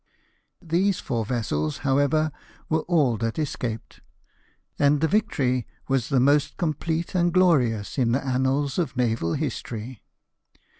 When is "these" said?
0.63-0.99